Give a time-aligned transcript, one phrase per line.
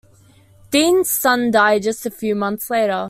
[0.71, 2.99] Deans' son died just a few months later.